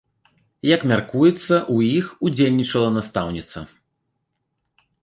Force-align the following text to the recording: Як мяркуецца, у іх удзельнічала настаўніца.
Як 0.75 0.85
мяркуецца, 0.91 1.59
у 1.75 1.77
іх 1.99 2.09
удзельнічала 2.29 2.89
настаўніца. 2.99 3.67